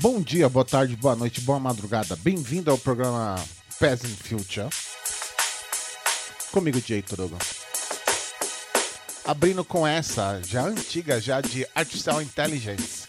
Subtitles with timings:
[0.00, 2.14] Bom dia, boa tarde, boa noite, boa madrugada.
[2.14, 3.34] Bem-vindo ao programa
[3.80, 4.68] Peasant Future.
[6.52, 7.36] Comigo, Jay Turugo.
[9.24, 13.08] Abrindo com essa, já antiga, já de Artificial Intelligence.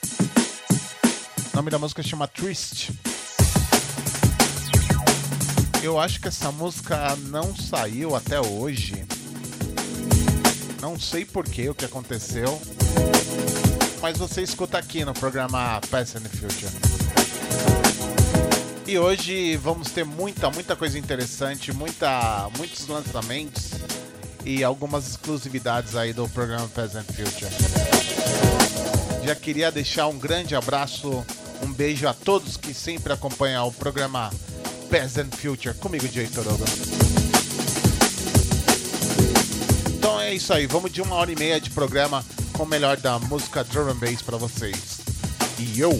[1.53, 2.89] O nome da música chama Trist.
[5.83, 9.05] Eu acho que essa música não saiu até hoje.
[10.81, 12.59] Não sei porquê, o que aconteceu.
[14.01, 16.71] Mas você escuta aqui no programa Past and Future.
[18.87, 23.71] E hoje vamos ter muita, muita coisa interessante, muita, muitos lançamentos
[24.45, 27.51] e algumas exclusividades aí do programa Past and Future.
[29.25, 31.25] Já queria deixar um grande abraço,
[31.61, 34.31] um beijo a todos que sempre acompanham o programa
[34.89, 36.65] Past and Future comigo, Jay Toroga.
[39.89, 42.25] Então é isso aí, vamos de uma hora e meia de programa
[42.59, 44.99] com o melhor da música drum and bass para vocês.
[45.57, 45.93] E eu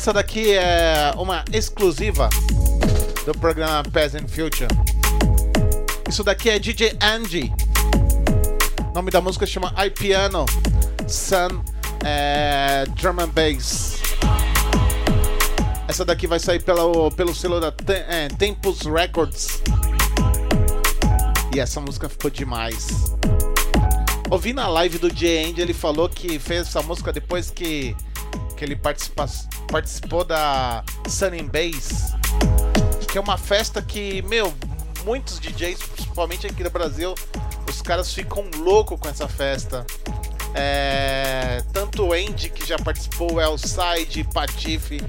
[0.00, 2.30] Essa daqui é uma exclusiva
[3.26, 4.66] do programa Peasant Future.
[6.08, 7.52] Isso daqui é DJ Andy.
[8.88, 10.46] O nome da música chama I Piano
[11.06, 11.62] Sun
[12.02, 14.00] é, Drum and Bass.
[15.86, 17.70] Essa daqui vai sair pelo, pelo selo da
[18.08, 19.62] é, Tempus Records.
[21.54, 23.14] E essa música ficou demais.
[24.30, 27.94] Ouvi na live do DJ Andy, ele falou que fez essa música depois que,
[28.56, 29.28] que ele participa,
[29.70, 32.14] participou da Sun Bass,
[33.10, 34.52] que é uma festa que, meu,
[35.04, 37.14] muitos DJs, principalmente aqui no Brasil,
[37.68, 39.86] os caras ficam loucos com essa festa.
[40.54, 45.00] É, tanto o Andy, que já participou, Elside, Patife,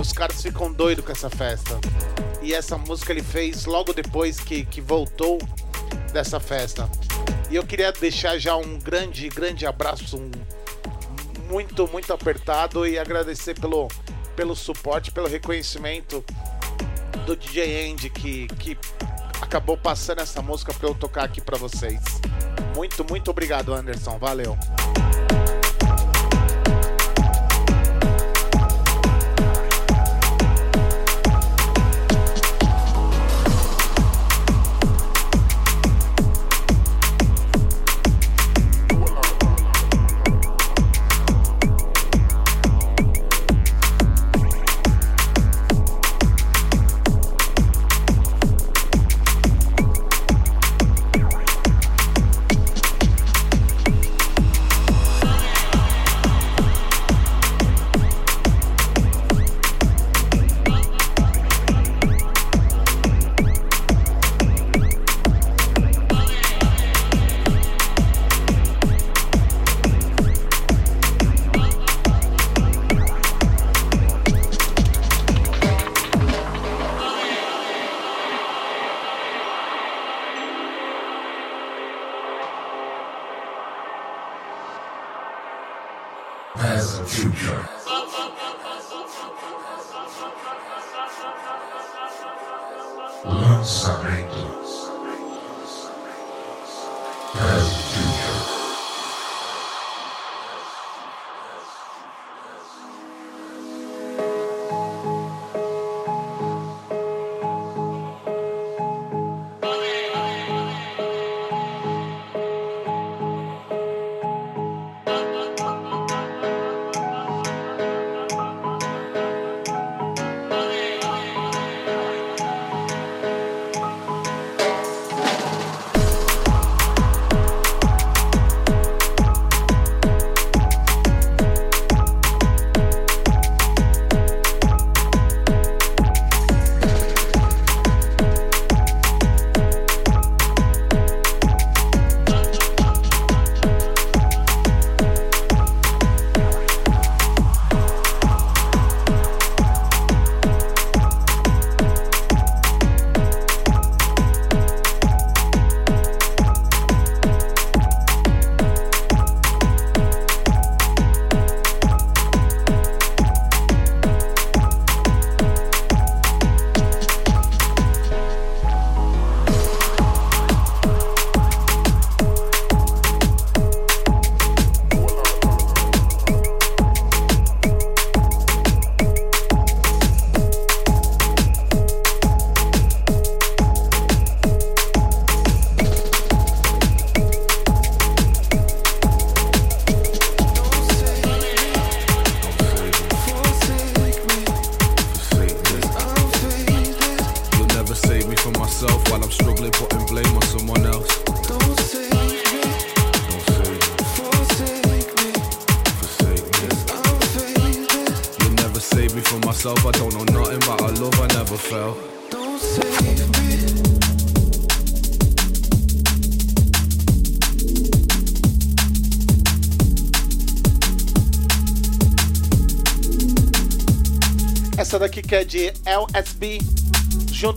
[0.00, 1.78] os caras ficam doidos com essa festa.
[2.40, 5.38] E essa música ele fez logo depois que, que voltou
[6.12, 6.88] dessa festa.
[7.50, 10.30] E eu queria deixar já um grande, grande abraço, um
[11.48, 13.88] muito, muito apertado e agradecer pelo,
[14.34, 16.24] pelo suporte, pelo reconhecimento
[17.24, 18.78] do DJ Andy que, que
[19.40, 22.00] acabou passando essa música para eu tocar aqui para vocês.
[22.74, 24.18] Muito, muito obrigado, Anderson.
[24.18, 24.56] Valeu.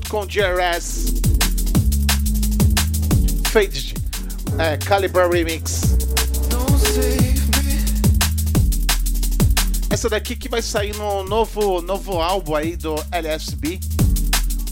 [0.10, 1.14] Com GRS
[3.52, 3.94] Fade
[4.58, 5.82] é, Caliber Remix.
[9.90, 13.80] Essa daqui que vai sair no novo, novo álbum aí do LSB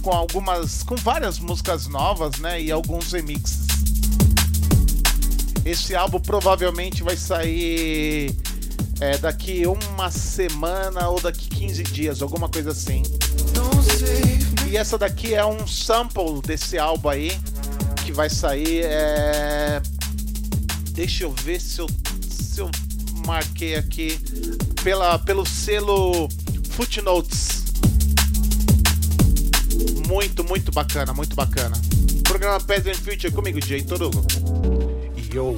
[0.02, 3.68] com algumas com várias músicas novas, né, e alguns remixes.
[5.64, 8.36] Esse álbum provavelmente vai sair
[9.00, 13.04] é, daqui uma semana ou daqui 15 dias, alguma coisa assim.
[14.70, 17.32] E essa daqui é um sample desse álbum aí
[18.06, 18.84] que vai sair.
[18.84, 19.82] É...
[20.92, 21.88] Deixa eu ver se eu,
[22.30, 22.70] se eu
[23.26, 24.20] marquei aqui
[24.84, 26.28] pela, pelo selo
[26.72, 27.66] Footnotes.
[30.08, 31.76] Muito, muito bacana, muito bacana.
[32.24, 34.26] Programa Peasant Future comigo, Jay Torugo.
[35.34, 35.52] Yo.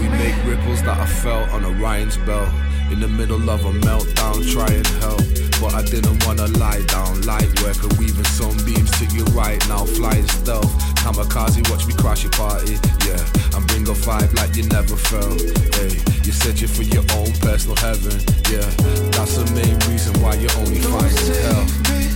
[0.00, 2.48] We make ripples that I felt on Orion's belt.
[2.90, 5.31] In the middle of a meltdown, trying help.
[5.62, 7.22] But I didn't wanna lie down.
[7.22, 9.84] Light worker weaving sunbeams to your right now.
[9.84, 10.66] Flying stealth.
[10.98, 12.74] Kamikaze, watch me crash your party.
[13.06, 13.22] Yeah,
[13.54, 15.38] and bring a vibe like you never felt.
[15.78, 15.94] Hey,
[16.26, 18.18] you're searching for your own personal heaven.
[18.50, 18.66] Yeah,
[19.14, 21.62] that's the main reason why you're only find hell.
[21.94, 22.10] Me.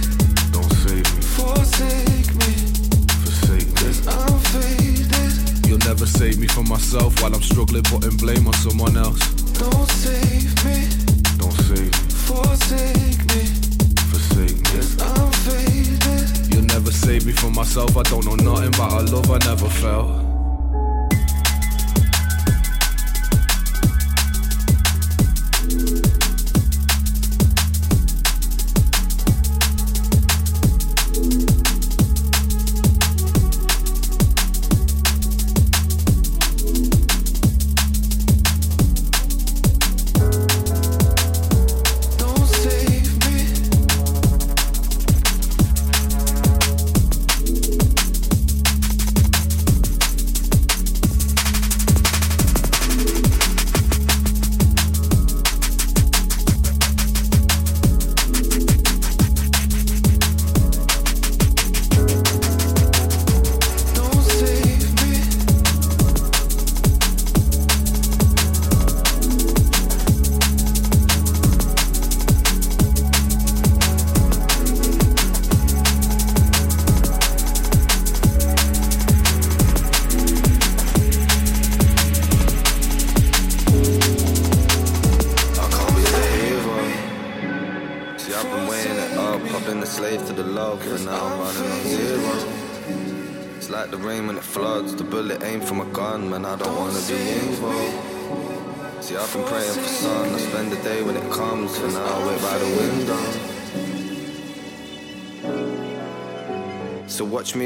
[0.50, 1.22] Don't save me.
[1.38, 2.50] Forsake me.
[3.22, 3.88] Forsake me.
[4.10, 5.68] I'm faded.
[5.68, 9.22] You'll never save me from myself while I'm struggling, putting blame on someone else.
[9.54, 10.90] Don't save me.
[11.38, 12.15] Don't save me.
[12.26, 13.42] Forsake me.
[14.10, 14.80] Forsake me.
[15.00, 16.52] I'm faded.
[16.52, 17.96] You'll never save me from myself.
[17.96, 20.25] I don't know nothing about a love I never felt.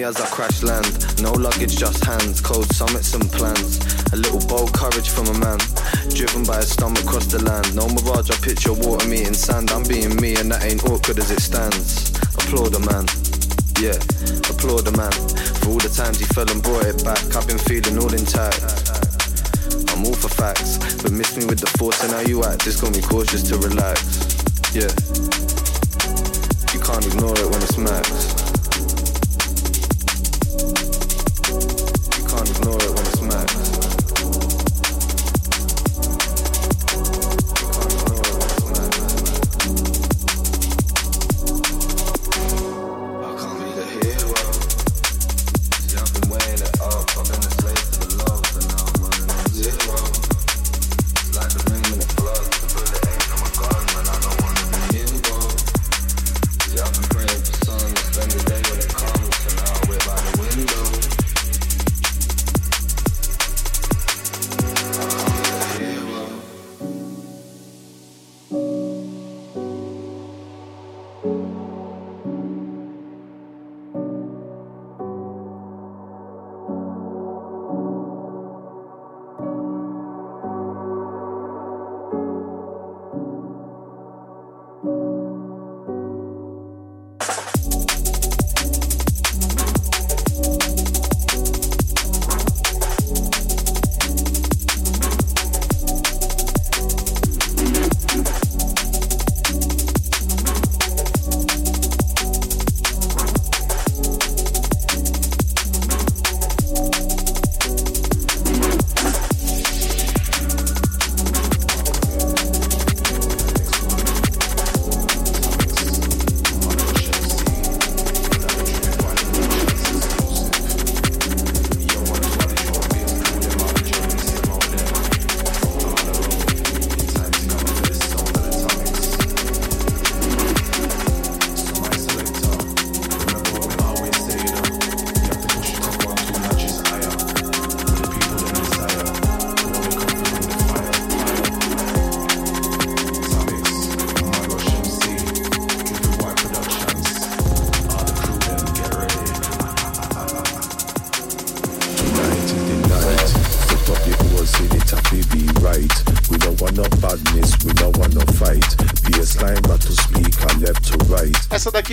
[0.05, 0.87] As I crash land.
[1.21, 2.41] No luggage, just hands.
[2.41, 3.79] Cold summits and plans.
[4.13, 5.59] A little bold courage from a man.
[6.11, 7.75] Driven by a stomach across the land.
[7.75, 9.71] No mirage, I picture water meeting sand.
[9.71, 12.11] I'm being me, and that ain't awkward as it stands.
[12.35, 13.05] Applaud a man.
[13.81, 13.99] Yeah,
[14.49, 15.13] applaud a man.
[15.61, 17.21] For all the times he fell and brought it back.
[17.37, 18.61] I've been feeling all intact.
[19.93, 22.65] I'm all for facts, but miss me with the force and how you act.
[22.65, 23.60] Just got me cautious to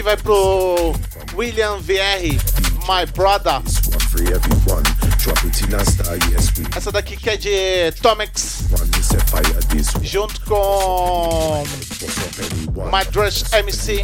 [0.07, 0.93] vai pro
[1.35, 2.23] William VR,
[2.87, 3.61] my brother.
[6.75, 8.63] Essa daqui que é de Tomex,
[10.01, 11.63] junto com?
[12.89, 14.01] My Dress MC.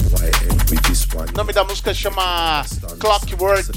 [1.32, 2.66] O nome da música chama
[3.00, 3.72] Clockwork.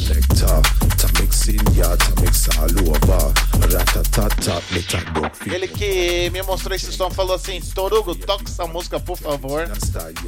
[5.46, 9.70] Ele que me mostrou esse som falou assim: Torugo, toca essa música por favor.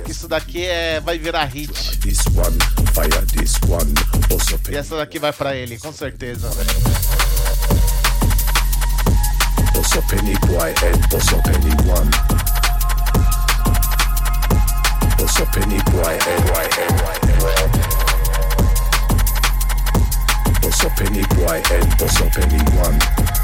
[0.08, 1.87] Isso daqui é, vai virar hit.
[2.18, 2.58] this one,
[2.92, 3.94] fire this one.
[4.70, 6.50] E essa daqui vai pra ele, com certeza.
[9.72, 12.10] Bossa Penny Boy and Bossa Penny One.
[15.16, 16.98] Bossa Penny Boy and Boy and
[20.60, 21.88] Bossa Penny Boy and
[22.32, 23.37] Penny One.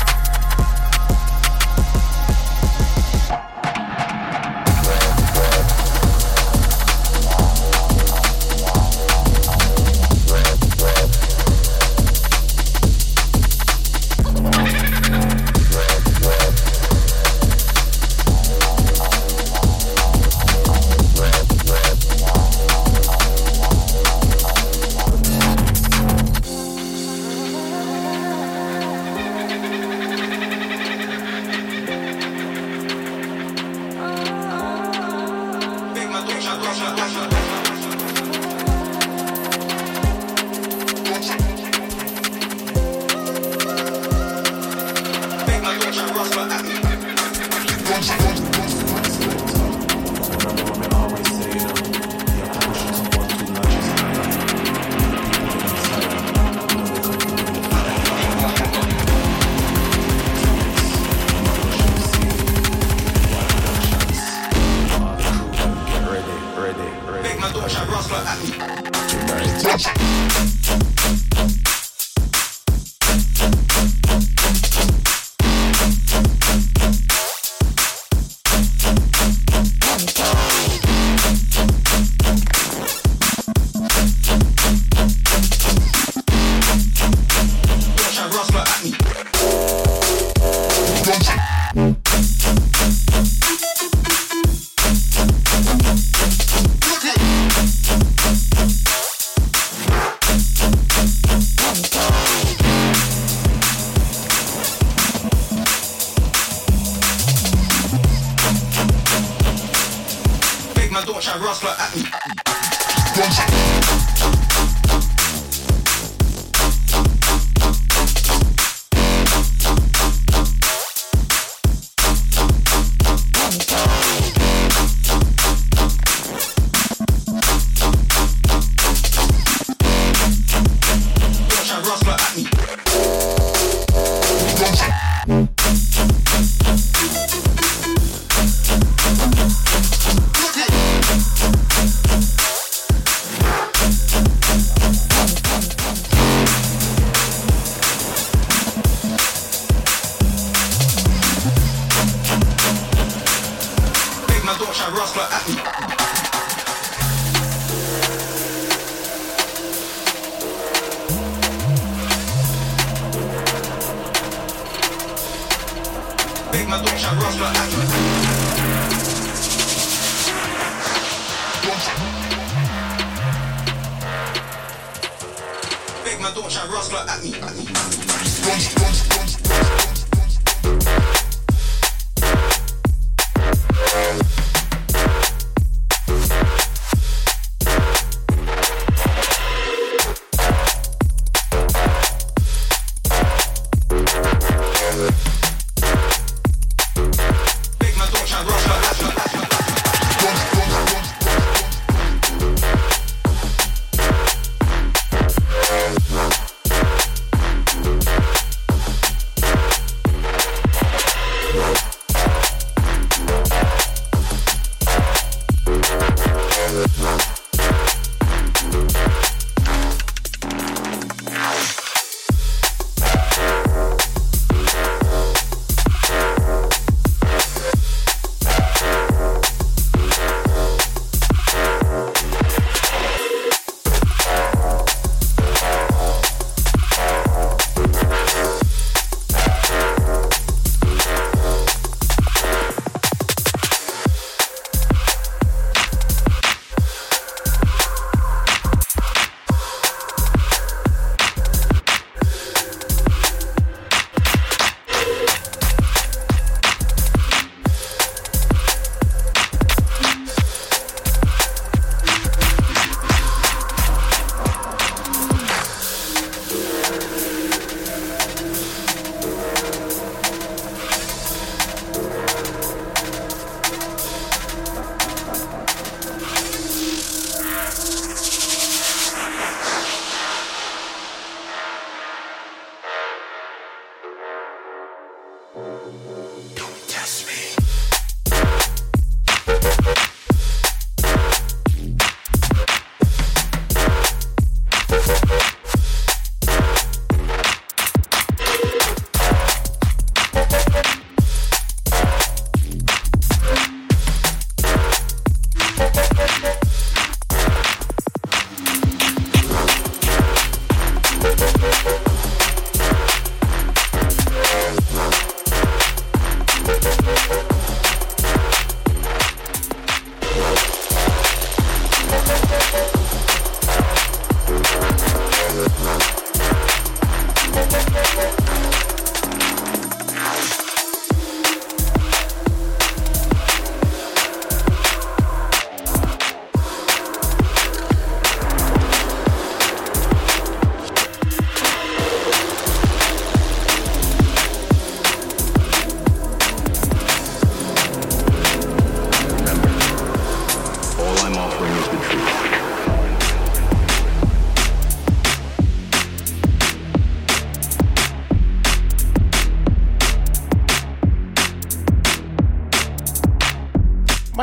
[36.64, 37.63] Russia, Russia, Russia.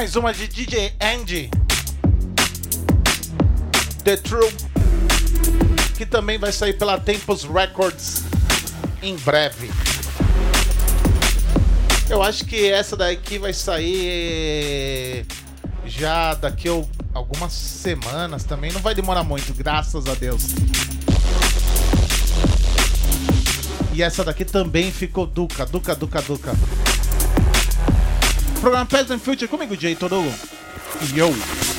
[0.02, 1.48] Mais uma de DJ Andy.
[4.04, 4.52] The True.
[5.96, 8.24] Que também vai sair pela Tempos Records
[9.00, 9.70] em breve.
[12.10, 15.24] Eu acho que essa daqui vai sair
[15.86, 16.84] já daqui a
[17.14, 18.72] algumas semanas também.
[18.72, 20.48] Não vai demorar muito, graças a Deus.
[23.94, 26.56] E essa daqui também ficou Duca, Duca, Duca, Duca.
[28.62, 30.24] Programa Peasant Future comigo, Jay Todo.
[31.16, 31.71] Yo.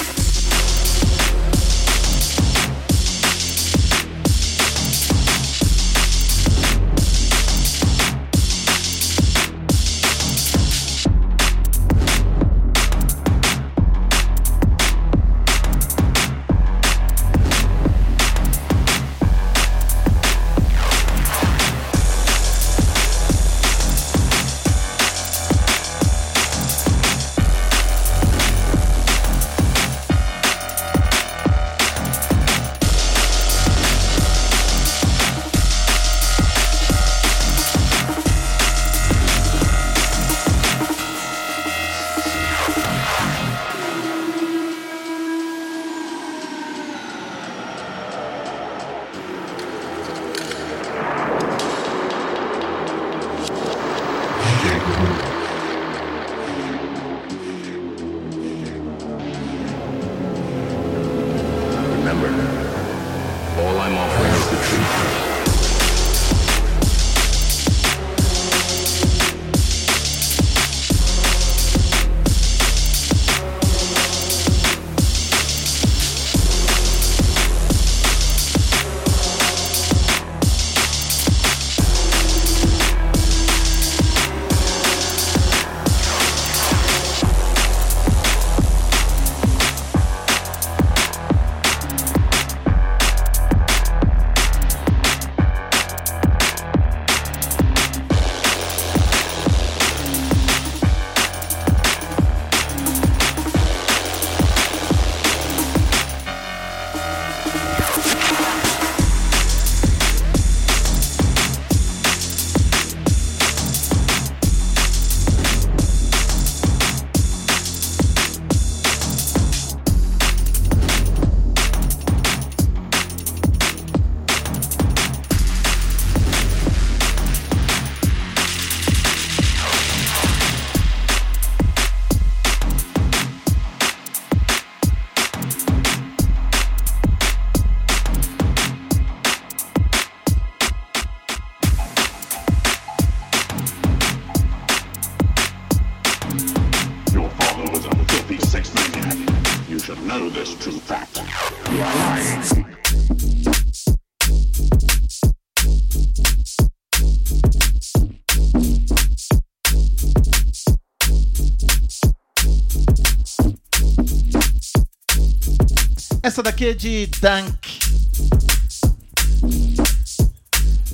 [166.64, 167.80] É de Dunk.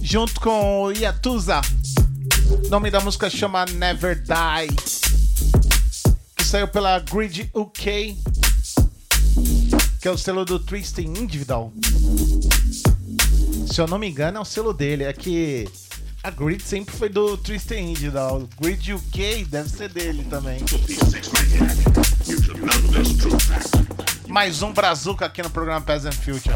[0.01, 1.61] Junto com o Yatuza.
[2.65, 4.75] O nome da música chama Never Die.
[6.35, 8.17] Que saiu pela Grid UK.
[10.01, 11.71] Que é o selo do Tristan Individual.
[13.71, 15.05] Se eu não me engano, é o selo dele.
[15.05, 15.69] É que
[16.23, 18.49] a Grid sempre foi do Tristan Individual.
[18.59, 20.61] Grid UK deve ser dele também.
[24.29, 26.55] Mais um Brazuca aqui no programa Peasant Future.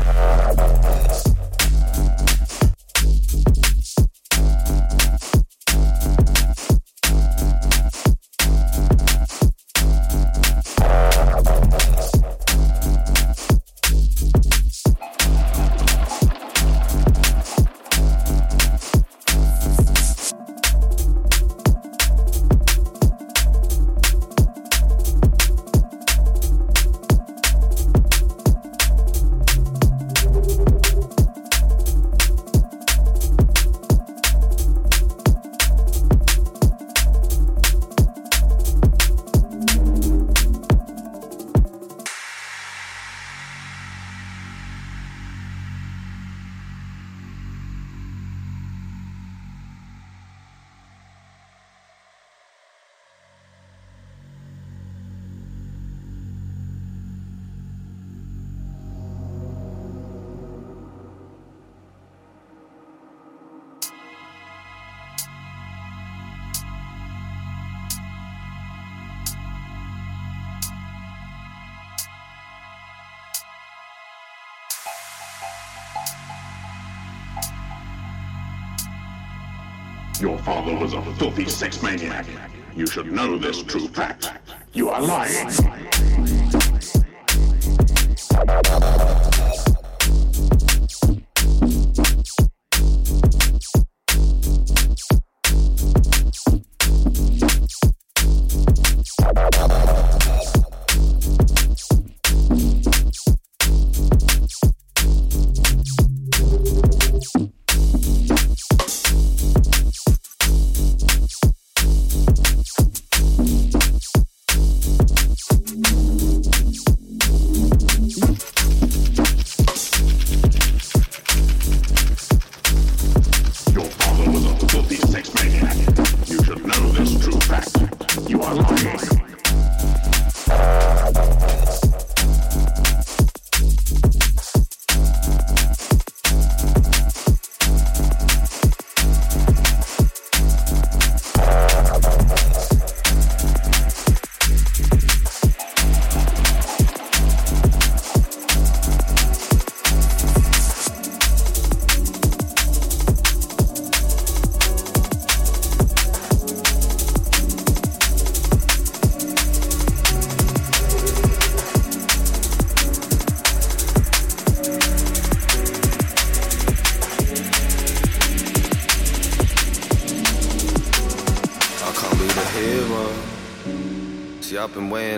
[83.12, 84.32] Know this true fact.
[84.72, 85.50] You are lying.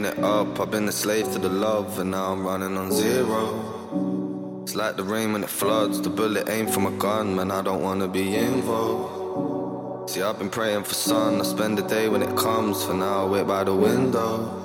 [0.05, 0.61] Been it up.
[0.61, 4.61] I've been a slave to the love, and now I'm running on zero.
[4.63, 5.99] It's like the rain when it floods.
[6.03, 7.51] The bullet aimed from a gun, man.
[7.51, 10.11] I don't wanna be involved.
[10.11, 11.41] See, I've been praying for sun.
[11.41, 12.85] I spend the day when it comes.
[12.85, 14.64] For now, I wait by the window.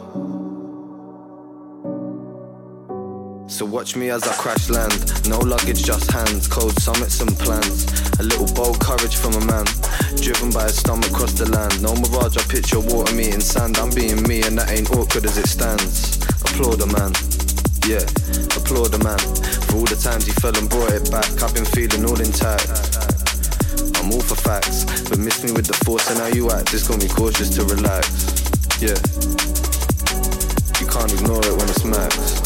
[3.60, 5.28] So watch me as I crash land.
[5.28, 6.48] No luggage, just hands.
[6.48, 7.92] Cold summits and plans.
[8.18, 9.68] A little bold courage from a man.
[10.16, 11.76] Driven by his stomach across the land.
[11.84, 13.76] No mirage, I picture water meeting sand.
[13.76, 16.24] I'm being me, and that ain't awkward as it stands.
[16.40, 17.12] Applaud a man.
[17.84, 18.08] Yeah,
[18.56, 19.20] applaud a man.
[19.68, 21.28] For all the times he fell and brought it back.
[21.44, 22.64] I've been feeling all intact.
[24.00, 26.72] I'm all for facts, but miss me with the force and how you act.
[26.72, 28.08] Just got me cautious to relax.
[28.80, 28.96] Yeah,
[30.80, 32.39] you can't ignore it when it's max.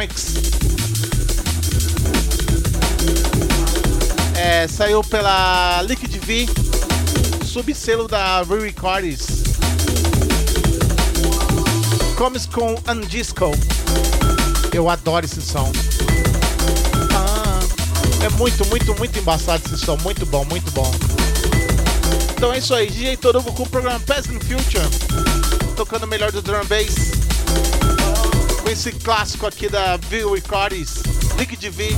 [0.00, 0.34] Comics.
[4.34, 6.46] É, saiu pela Liquid V,
[7.44, 9.26] subselo da Re-Records.
[12.16, 13.50] Comics com Undisco.
[14.72, 15.70] Eu adoro esse som.
[17.14, 19.98] Ah, é muito, muito, muito embaçado esse som.
[19.98, 20.90] Muito bom, muito bom.
[22.36, 24.88] Então é isso aí, DJ Torugo com o programa Past and Future.
[25.76, 26.99] Tocando melhor do drum bass.
[28.70, 31.02] Esse clássico aqui da V Records,
[31.36, 31.88] Liquid V,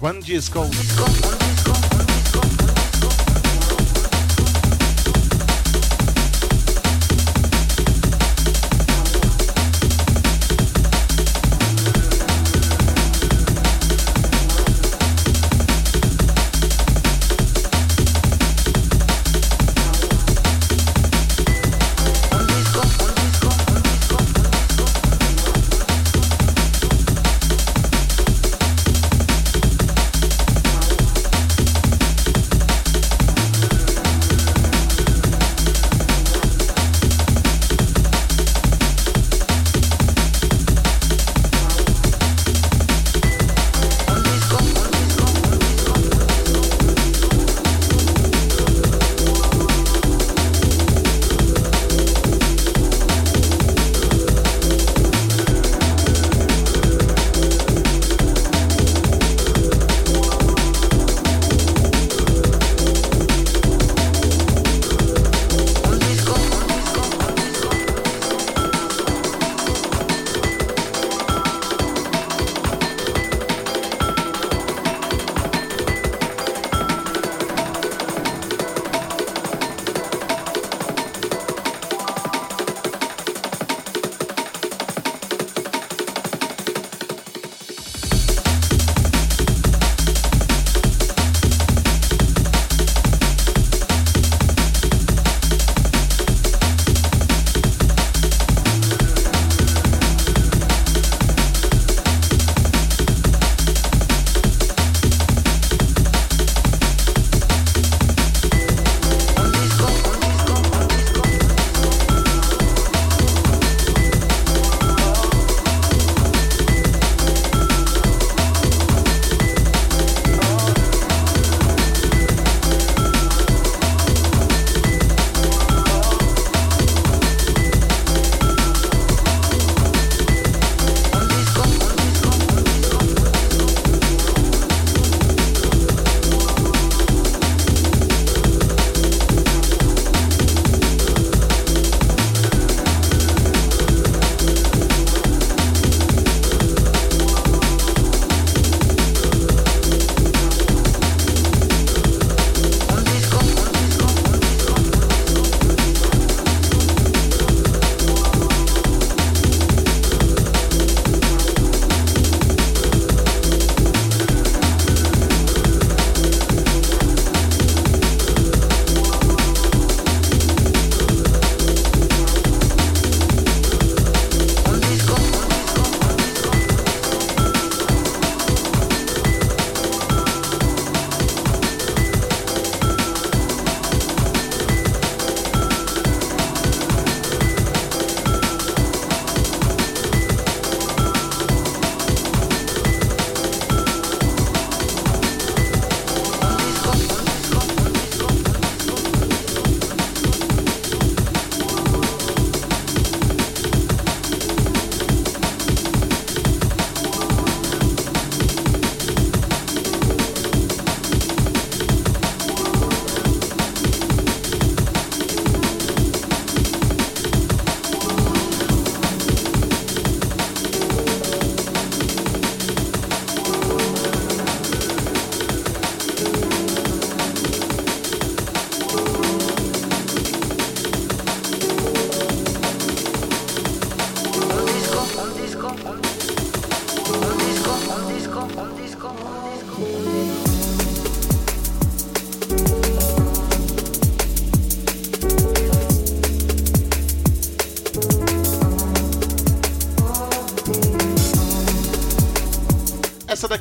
[0.00, 0.62] One Disco.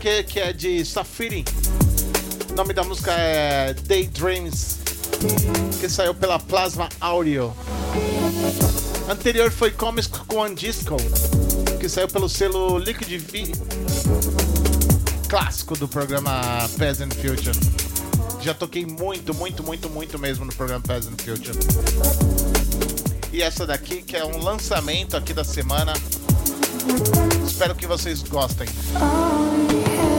[0.10, 1.46] Daqui que é de Safiri.
[2.50, 4.80] O nome da música é Daydreams,
[5.80, 7.54] que saiu pela Plasma Audio.
[9.08, 10.98] Anterior foi Comics com Disco,
[11.78, 13.52] que que saiu pelo selo Liquid V,
[15.28, 17.56] clássico do programa Peasant Future.
[18.42, 21.58] Já toquei muito, muito, muito, muito mesmo no programa Peasant Future.
[23.32, 25.94] E essa daqui que é um lançamento aqui da semana.
[27.46, 28.68] Espero que vocês gostem.
[28.68, 30.19] Thank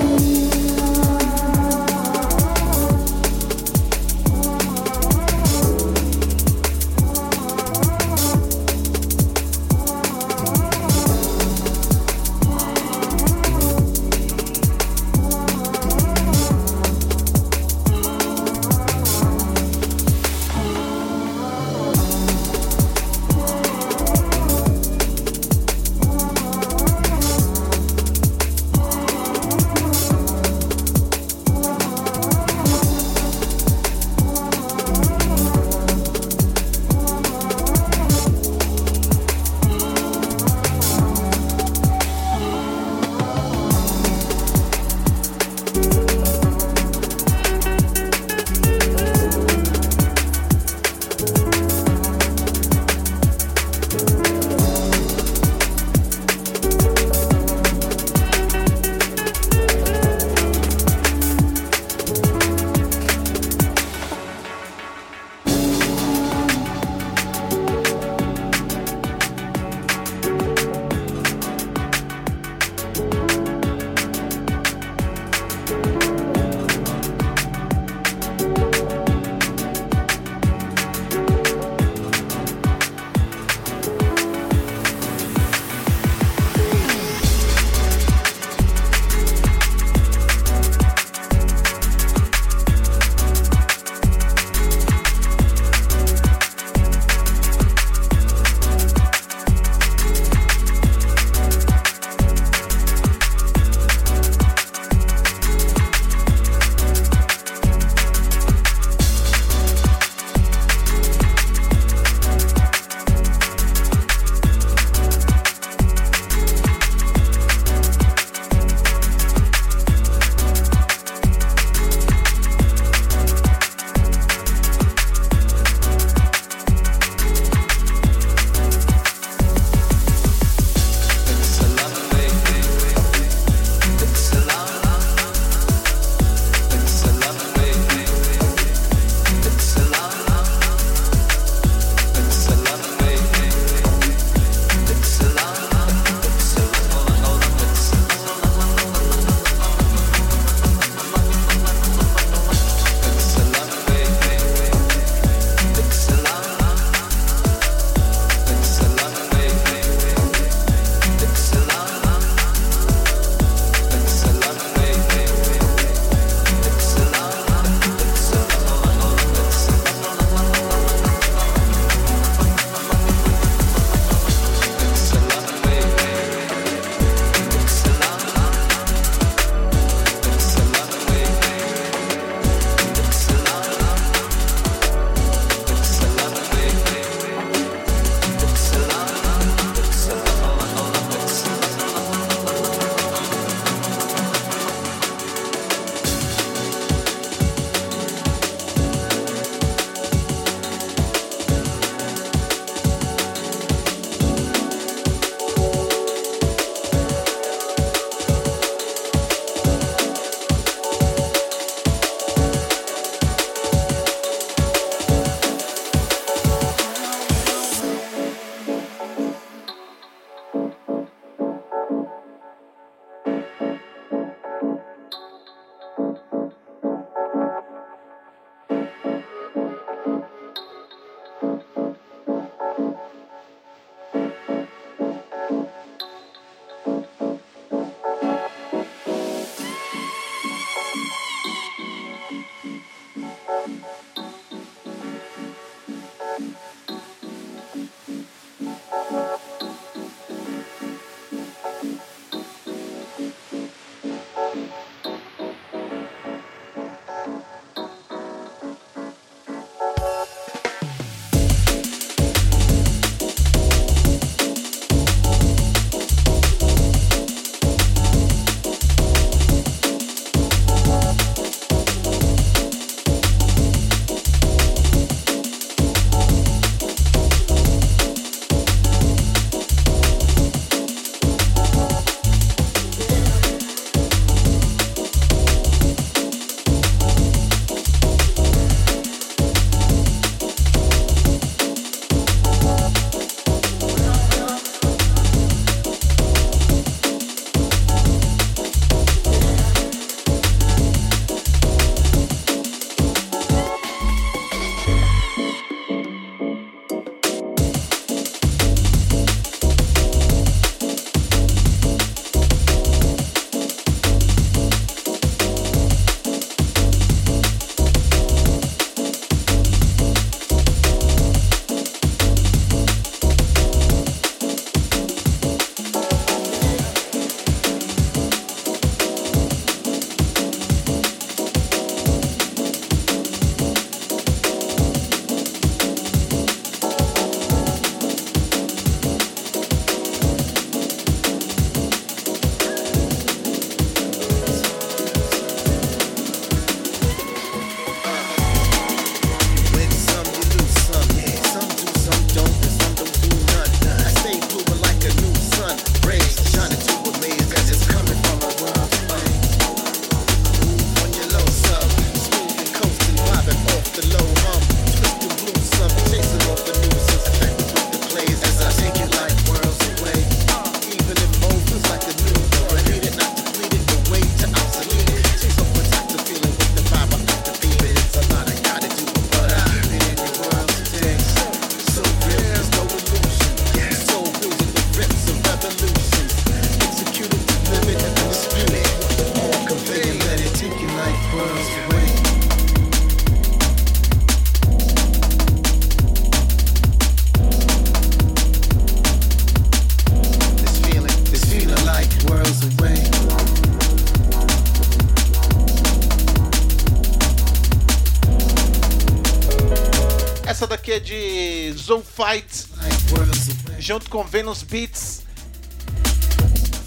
[414.10, 415.22] com Venus Beats,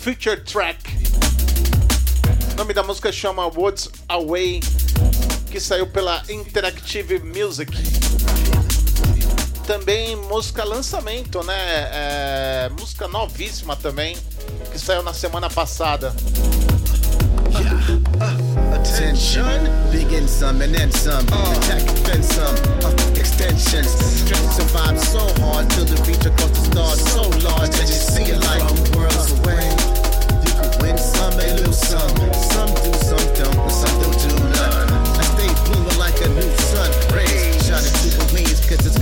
[0.01, 0.78] Future Track.
[2.51, 4.59] O nome da música chama Woods Away,
[5.49, 7.71] que saiu pela Interactive Music.
[9.65, 11.55] Também música lançamento, né?
[11.57, 14.17] É, música novíssima também,
[14.69, 16.13] que saiu na semana passada.
[19.34, 21.25] Attention, begin some and then some.
[21.25, 22.53] Attack, defend some.
[22.86, 23.89] Uh, extensions.
[24.53, 28.38] Survive so hard till the reach across the stars so large that you see it
[28.45, 28.61] like
[28.93, 29.65] worlds away.
[30.45, 32.13] You can win some and lose some.
[32.53, 34.93] Some do, some don't, but some don't do none.
[35.17, 36.93] I stay blooming like a new sun.
[37.17, 39.01] Rays shining through the wings, cause it's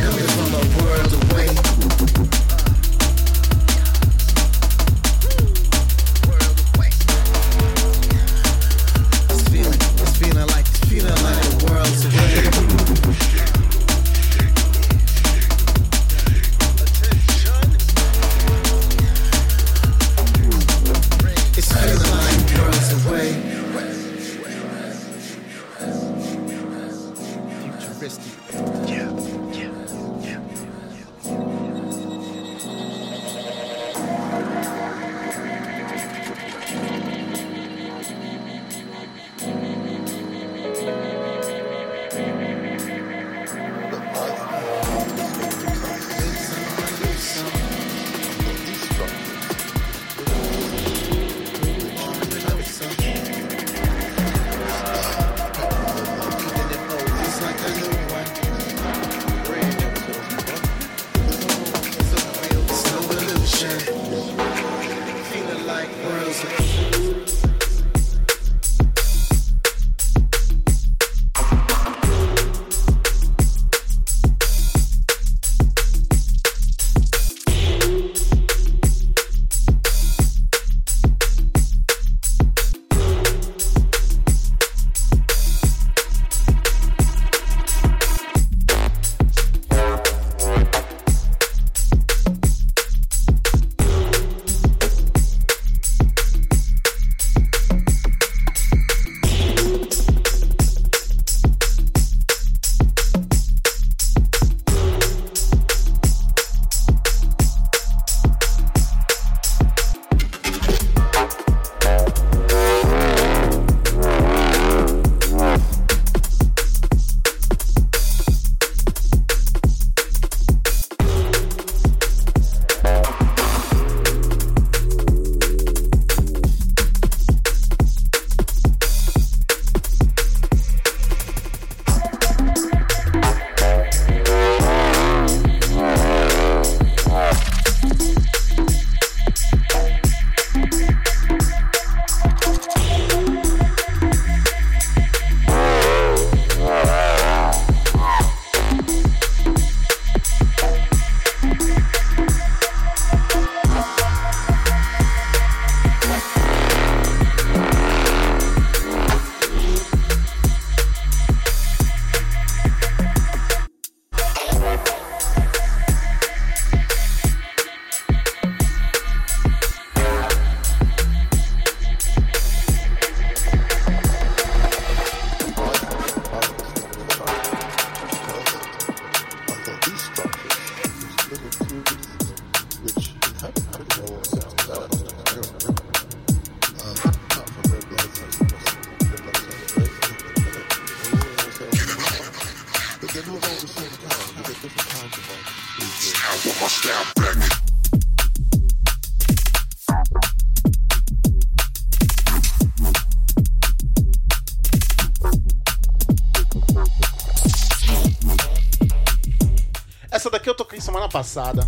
[210.12, 211.66] Essa daqui eu toquei semana passada.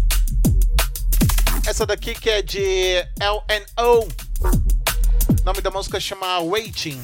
[1.65, 4.01] Essa daqui que é de LNO.
[4.01, 7.01] O nome da música chama Waiting.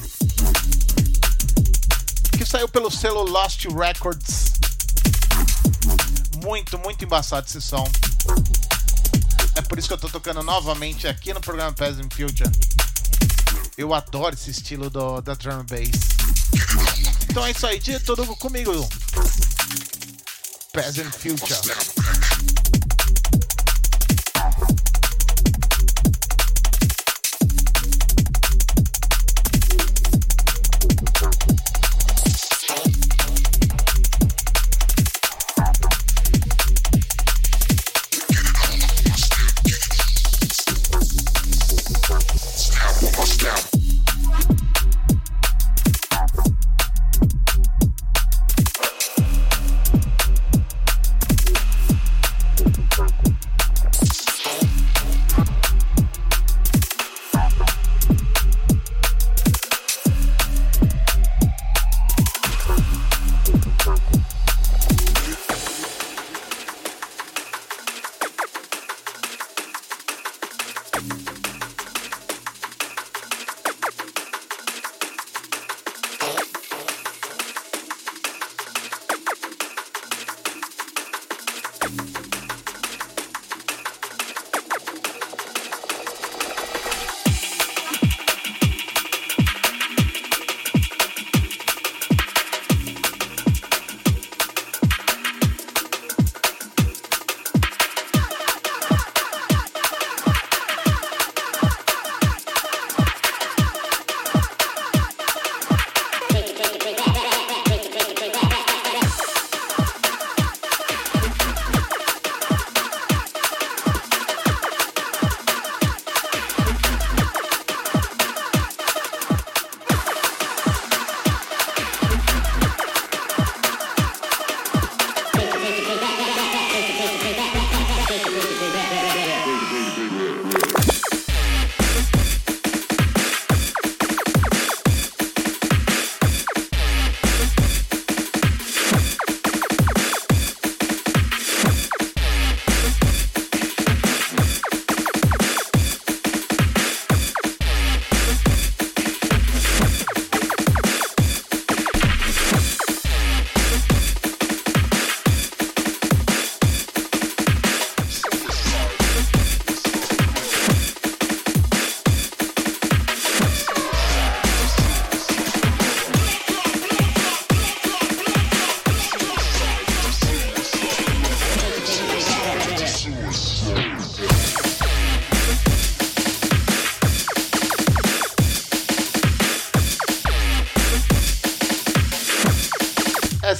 [2.38, 4.52] Que saiu pelo selo Lost Records.
[6.44, 7.90] Muito, muito embaçado esse som.
[9.56, 12.52] É por isso que eu tô tocando novamente aqui no programa Peasant Future.
[13.78, 16.10] Eu adoro esse estilo do, da drum bass.
[17.30, 18.90] Então é isso aí, dia todo comigo.
[20.80, 22.09] Peasant Future.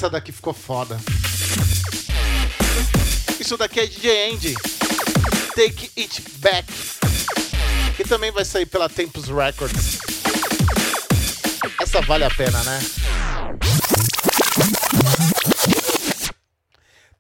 [0.10, 1.00] Daqui ficou foda.
[3.40, 4.54] Isso daqui é DJ Andy.
[5.56, 6.68] Take It Back.
[7.96, 10.00] Que também vai sair pela Tempus Records.
[11.82, 12.80] Essa vale a pena, né?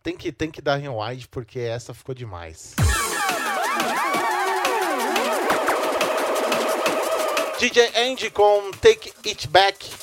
[0.02, 2.74] Tem que, tem que dar rewind porque essa ficou demais.
[7.60, 9.99] DJ Andy com Take It Back.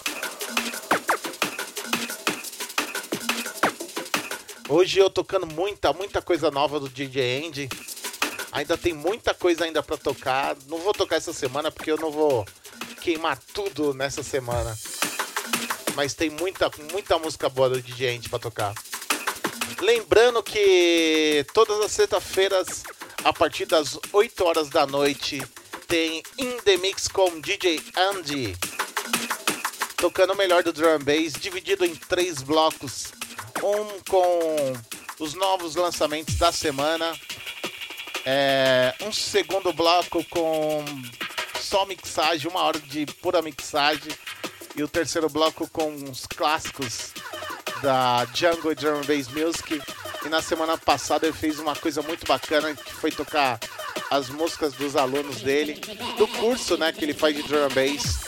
[4.68, 7.68] Hoje eu tocando muita, muita coisa nova do DJ Andy.
[8.50, 10.56] Ainda tem muita coisa ainda para tocar.
[10.66, 12.44] Não vou tocar essa semana porque eu não vou
[13.00, 14.76] queimar tudo nessa semana.
[15.94, 18.74] Mas tem muita, muita música boa do DJ Andy para tocar.
[19.80, 22.82] Lembrando que todas as sextas-feiras,
[23.22, 25.40] a partir das 8 horas da noite,
[25.86, 28.56] tem In The Mix com DJ Andy.
[29.96, 33.12] Tocando o melhor do drum bass, dividido em três blocos.
[33.62, 34.72] Um com
[35.18, 37.12] os novos lançamentos da semana.
[38.24, 40.84] É, um segundo bloco com
[41.60, 44.12] só mixagem, uma hora de pura mixagem.
[44.74, 47.12] E o terceiro bloco com os clássicos
[47.82, 49.80] da Jungle Drum Bass Music.
[50.24, 53.58] E na semana passada ele fez uma coisa muito bacana que foi tocar
[54.10, 55.80] as músicas dos alunos dele,
[56.18, 58.18] do curso né, que ele faz de drum bass.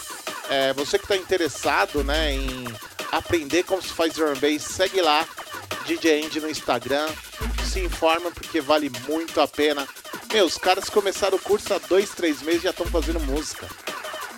[0.49, 2.65] É, você que está interessado né, em
[3.13, 5.27] aprender como se faz drum bass, segue lá,
[5.87, 7.09] DJ Andy no Instagram,
[7.65, 9.87] se informa porque vale muito a pena.
[10.33, 13.67] Meu, os caras começaram o curso há dois, três meses e já estão fazendo música.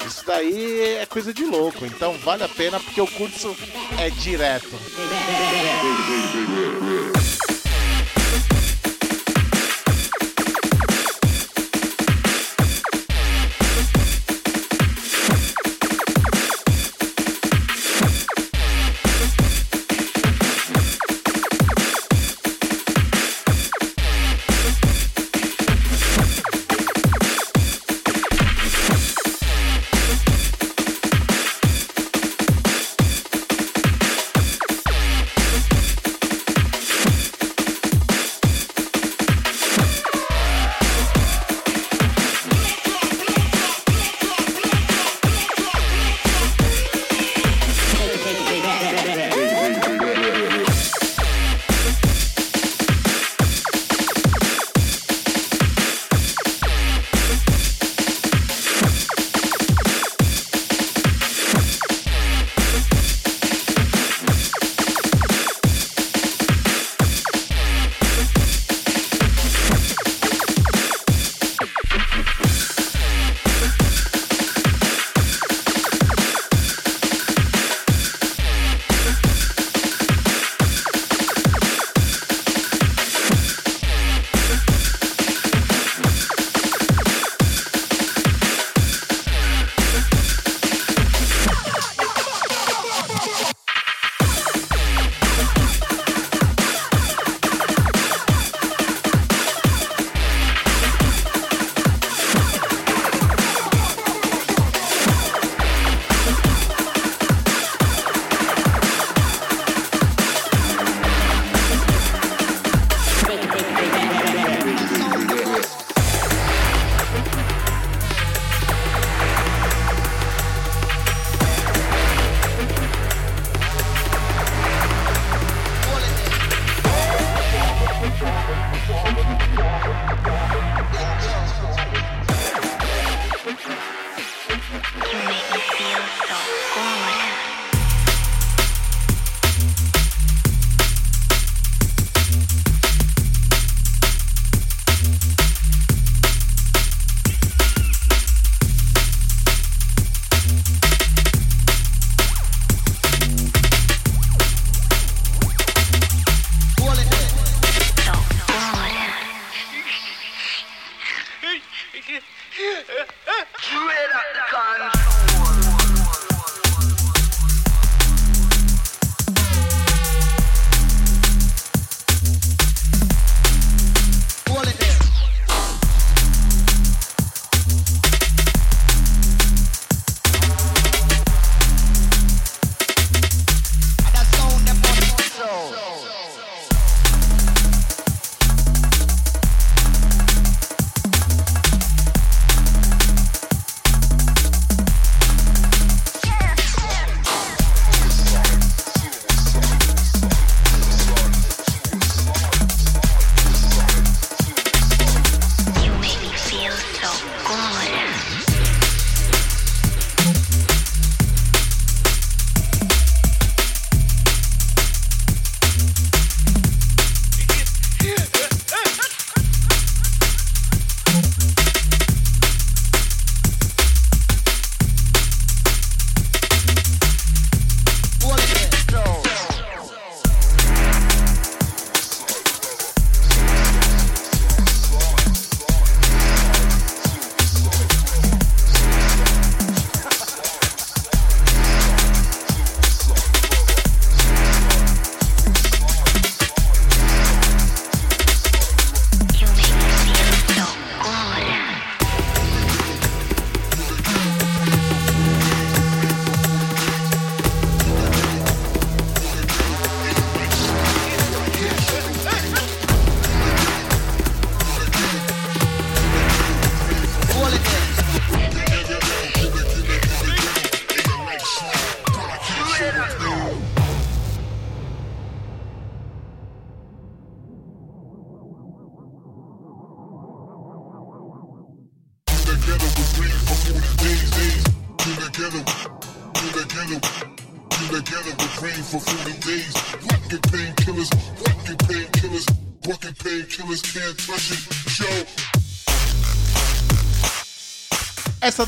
[0.07, 3.55] Isso daí é coisa de louco, então vale a pena porque o curso
[3.99, 4.71] é direto.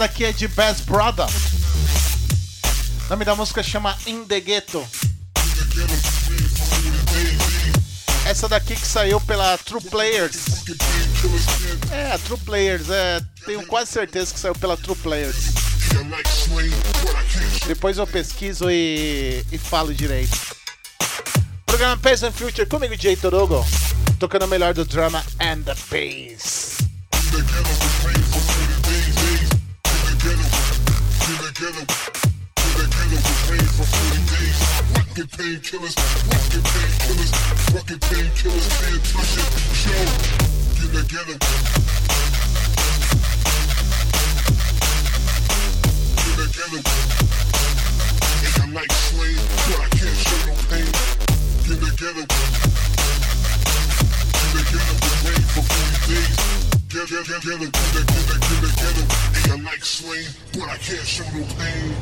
[0.02, 1.28] Daqui é de Best Brother.
[3.06, 4.84] O nome da música chama In the Ghetto.
[8.26, 10.64] Essa daqui que saiu pela True Players.
[11.92, 13.20] É, a True Players, é.
[13.46, 15.36] Tenho quase certeza que saiu pela True Players.
[17.68, 20.36] Depois eu pesquiso e, e falo direito.
[21.64, 23.64] Programa Pace and Future comigo, Jay Torugo.
[24.18, 26.78] Tocando o melhor do drama and the bass.
[35.12, 35.92] Rocket painkillers,
[36.32, 37.32] rocket painkillers,
[37.74, 39.44] rocket painkillers can't touch it.
[39.76, 40.00] Show.
[40.80, 41.36] In the ghetto.
[46.16, 46.80] In the ghetto.
[48.40, 49.36] And I like slang,
[49.68, 50.88] but I can't show no pain.
[51.68, 52.24] In the ghetto.
[54.40, 56.40] In the ghetto with rain for 40 days.
[56.88, 59.04] Ghetto, ghetto, ghetto, ghetto, ghetto, ghetto, ghetto.
[59.36, 61.92] And I like slang, but I can't show no pain.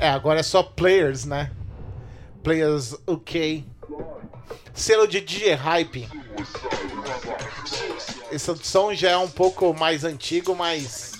[0.00, 1.50] É, agora é só players, né?
[2.42, 3.64] Players UK.
[4.74, 6.08] Selo de DJ Hype.
[8.30, 11.12] Esse som já é um pouco mais antigo, mas.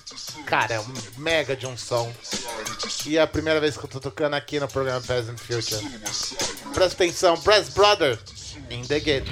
[0.46, 0.86] Cara, é um
[1.18, 2.10] mega de um som.
[3.06, 5.84] E é a primeira vez que eu tô tocando aqui no programa Present Future.
[6.72, 8.18] Presta atenção, Brass Brother
[8.70, 9.30] in the Ghetto.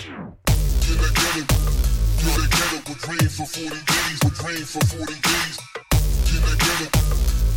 [0.88, 5.58] In ghetto, in the ghetto with rain for 40 days, with rain for 40 days.
[6.32, 6.86] In the ghetto,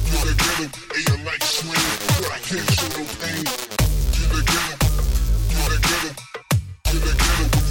[0.05, 0.65] in the ghetto,
[0.95, 1.85] and I like swing,
[2.17, 3.68] but I can't show no pain.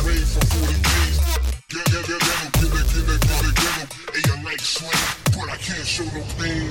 [0.08, 1.16] Rain for 40 days.
[1.68, 3.84] Yeah, yeah, yeah, yeah, in the, in the, in the ghetto,
[4.16, 5.02] and I like swing,
[5.36, 6.70] but I can't show no pain.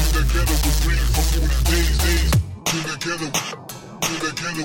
[0.00, 2.32] In the ghetto with rain for 40 days, days.
[2.72, 3.28] In the ghetto,
[4.08, 4.64] in the ghetto,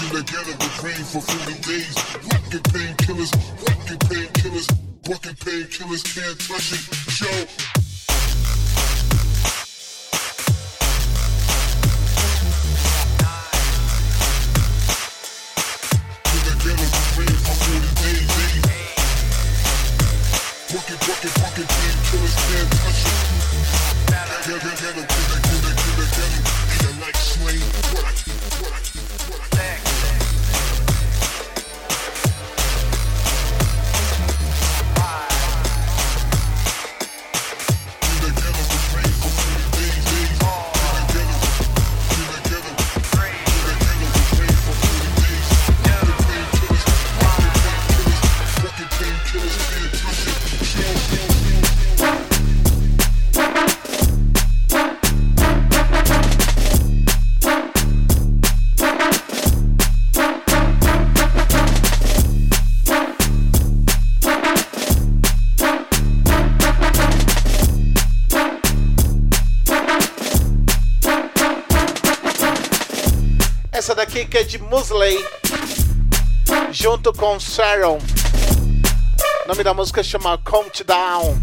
[0.00, 1.94] in the ghetto with rain for 40 days.
[2.30, 3.32] Rocket painkillers,
[3.66, 4.68] rocket painkillers,
[5.08, 6.82] rocket painkillers can't touch it.
[7.10, 7.79] Show.
[74.80, 75.22] Musley,
[76.72, 77.98] junto com Sharon.
[79.44, 81.38] O nome da música chama Countdown.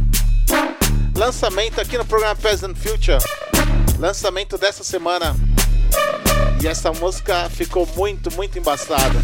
[1.16, 3.20] Lançamento aqui no programa Present Future.
[4.00, 5.36] Lançamento dessa semana.
[6.64, 9.20] E essa música ficou muito, muito embaçada.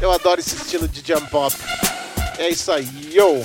[0.00, 1.56] Eu adoro esse estilo de jump pop.
[2.38, 3.42] É isso aí, yo!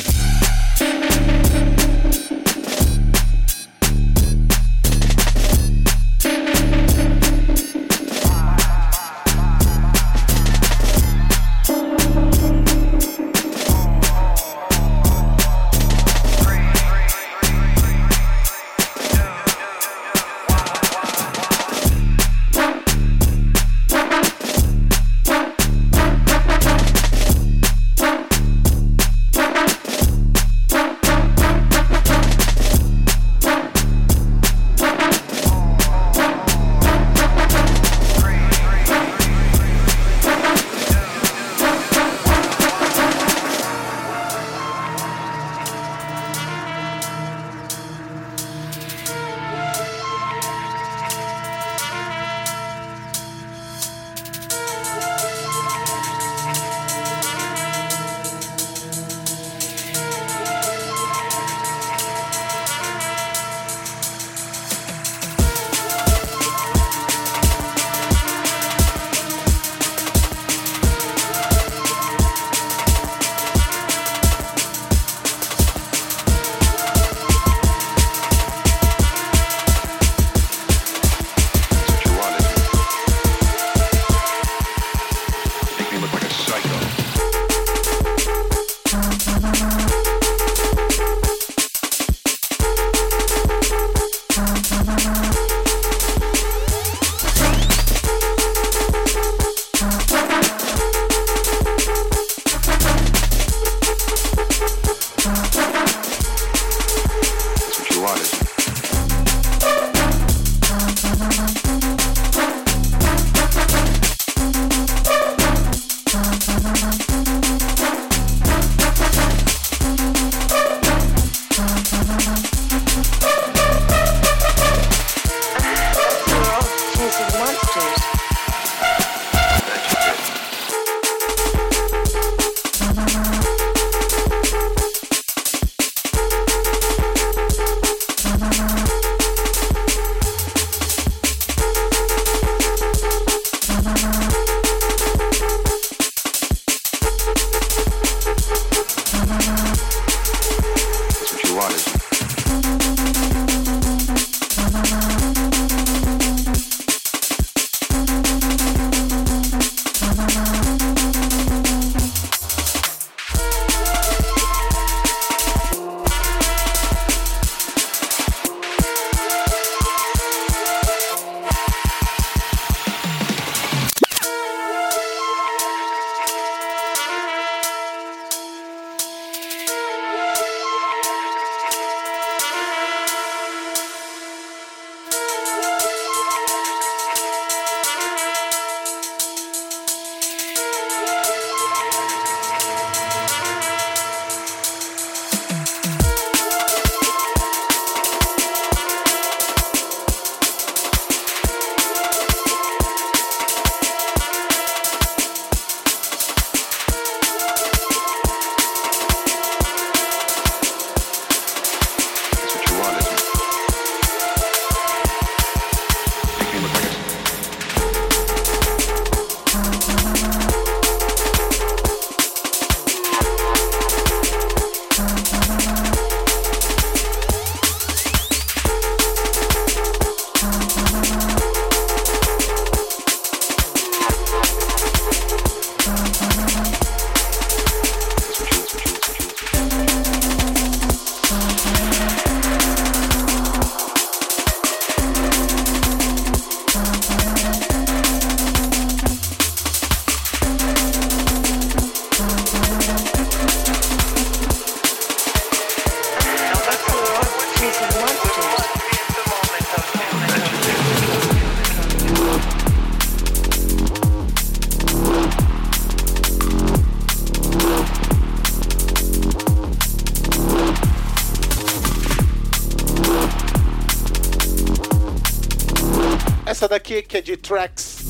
[277.45, 278.03] Tracks.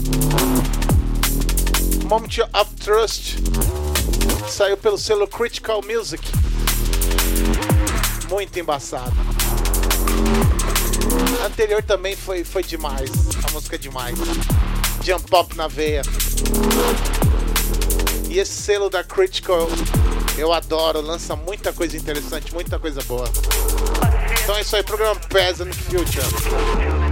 [2.06, 3.36] Moment of Trust.
[4.48, 6.24] Saiu pelo selo Critical Music.
[8.30, 9.14] Muito embaçado.
[11.42, 13.10] A anterior também foi, foi demais.
[13.46, 14.18] A música é demais.
[15.04, 16.02] Jump Pop na veia.
[18.30, 19.68] E esse selo da Critical
[20.38, 23.30] eu adoro, lança muita coisa interessante, muita coisa boa.
[24.44, 27.05] Então é isso aí, programa Peasant Future.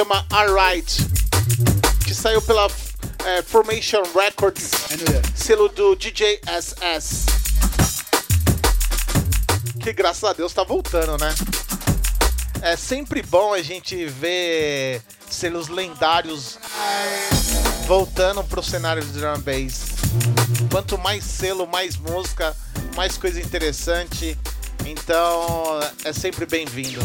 [0.00, 0.96] Chama Alright.
[2.06, 2.70] Que saiu pela
[3.26, 4.70] é, Formation Records.
[5.34, 7.26] Selo do DJ SS.
[9.78, 11.34] Que graças a Deus tá voltando, né?
[12.62, 16.58] É sempre bom a gente ver selos lendários
[17.86, 19.80] voltando pro cenário de drum bass.
[20.70, 22.56] Quanto mais selo, mais música,
[22.96, 24.38] mais coisa interessante.
[24.86, 27.00] Então é sempre bem-vindo.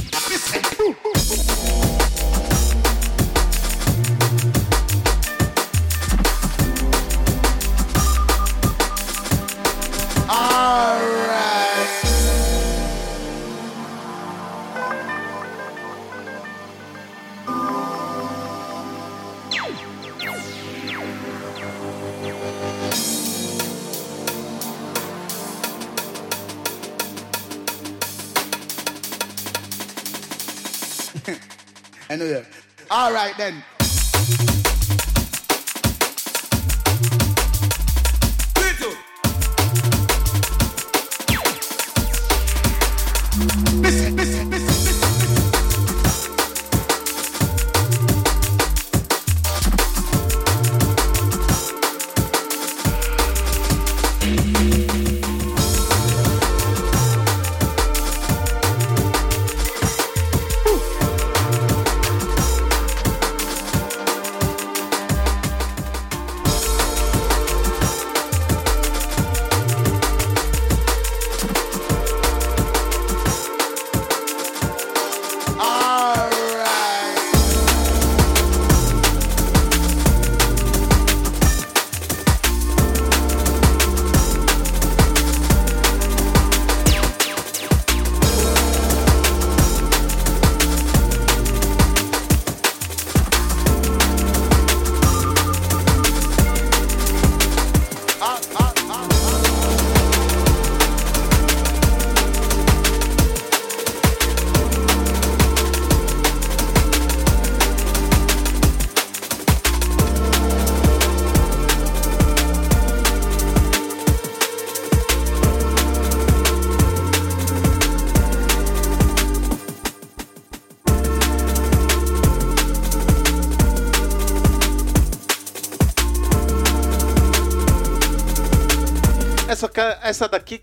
[33.38, 33.75] Right then.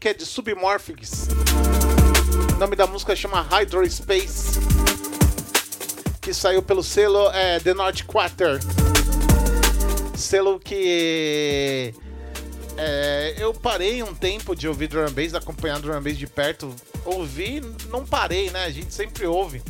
[0.02, 1.28] Que é de Submorphics.
[2.56, 4.58] O nome da música chama Hydro Space.
[6.20, 8.58] Que saiu pelo selo é, The North Quarter.
[10.16, 11.94] Selo que.
[12.76, 16.74] é, eu parei um tempo de ouvir drum bass, acompanhar drum bass de perto.
[17.04, 18.64] Ouvi, não parei, né?
[18.64, 19.62] A gente sempre ouve.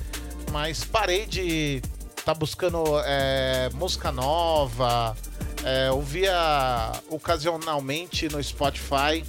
[0.50, 1.82] Mas parei de
[2.24, 5.14] tá buscando é, música nova.
[5.62, 9.22] É, ouvia ocasionalmente no Spotify.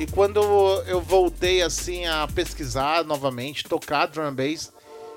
[0.00, 0.40] E quando
[0.86, 4.72] eu voltei assim a pesquisar novamente, tocar drum and bass,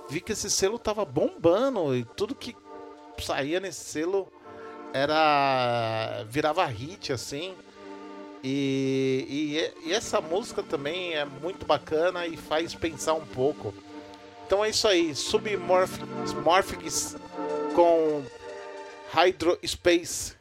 [0.09, 2.53] vi que esse selo tava bombando e tudo que
[3.17, 4.27] saía nesse selo
[4.93, 7.53] era virava hit assim.
[8.43, 13.73] E, e, e essa música também é muito bacana e faz pensar um pouco.
[14.45, 17.15] Então é isso aí, Submorphics
[17.73, 18.21] com
[19.13, 20.35] Hydro Space.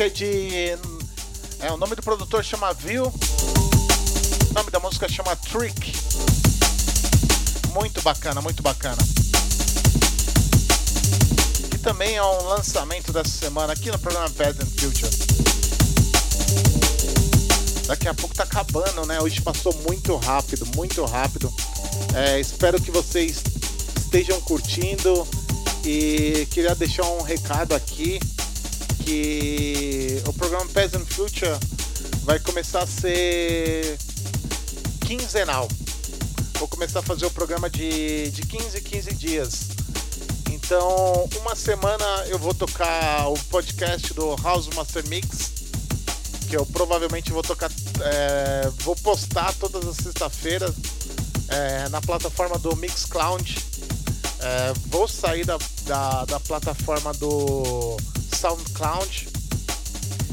[0.00, 0.78] Música é de.
[1.60, 3.04] É, o nome do produtor chama View.
[3.04, 5.92] O nome da música chama Trick.
[7.74, 8.96] Muito bacana, muito bacana.
[11.70, 15.10] Que também é um lançamento dessa semana aqui no programa Present Future.
[17.86, 19.20] Daqui a pouco tá acabando, né?
[19.20, 21.52] Hoje passou muito rápido, muito rápido.
[22.14, 23.42] É, espero que vocês
[23.96, 25.26] estejam curtindo
[25.84, 28.18] e queria deixar um recado aqui
[29.10, 31.58] que o programa Peasant Future
[32.22, 33.98] vai começar a ser
[35.04, 35.66] quinzenal.
[36.60, 39.68] Vou começar a fazer o programa de, de 15 em 15 dias.
[40.52, 45.50] Então, uma semana eu vou tocar o podcast do House Master Mix,
[46.48, 47.68] que eu provavelmente vou tocar,
[48.02, 50.76] é, vou postar todas as sextas-feiras
[51.48, 53.58] é, na plataforma do Mixcloud.
[54.38, 57.96] É, vou sair da, da, da plataforma do
[58.80, 59.28] SoundCloud.